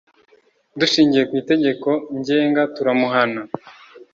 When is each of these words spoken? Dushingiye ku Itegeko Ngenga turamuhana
Dushingiye 0.79 1.23
ku 1.29 1.33
Itegeko 1.41 1.89
Ngenga 2.17 2.63
turamuhana 2.75 3.41